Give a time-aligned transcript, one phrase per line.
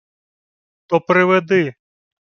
[0.87, 1.63] —То приведи.